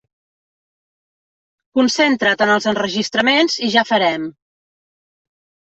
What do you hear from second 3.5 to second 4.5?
i ja farem.